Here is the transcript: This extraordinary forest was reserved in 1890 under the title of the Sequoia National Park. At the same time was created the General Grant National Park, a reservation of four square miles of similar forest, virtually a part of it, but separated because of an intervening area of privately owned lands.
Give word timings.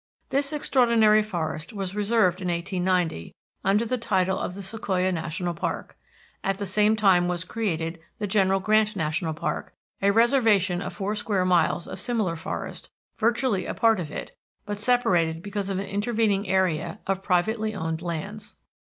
This 0.29 0.51
extraordinary 0.51 1.21
forest 1.21 1.73
was 1.73 1.93
reserved 1.95 2.41
in 2.41 2.47
1890 2.47 3.35
under 3.63 3.85
the 3.85 3.99
title 3.99 4.39
of 4.39 4.55
the 4.55 4.63
Sequoia 4.63 5.11
National 5.11 5.53
Park. 5.53 5.95
At 6.43 6.57
the 6.57 6.65
same 6.65 6.95
time 6.95 7.27
was 7.27 7.43
created 7.45 7.99
the 8.17 8.25
General 8.25 8.59
Grant 8.59 8.95
National 8.95 9.35
Park, 9.35 9.75
a 10.01 10.09
reservation 10.09 10.81
of 10.81 10.91
four 10.93 11.13
square 11.13 11.45
miles 11.45 11.87
of 11.87 11.99
similar 11.99 12.35
forest, 12.35 12.89
virtually 13.19 13.67
a 13.67 13.75
part 13.75 13.99
of 13.99 14.09
it, 14.09 14.35
but 14.65 14.79
separated 14.79 15.43
because 15.43 15.69
of 15.69 15.77
an 15.77 15.85
intervening 15.85 16.47
area 16.47 16.99
of 17.05 17.21
privately 17.21 17.75
owned 17.75 18.01
lands. 18.01 18.55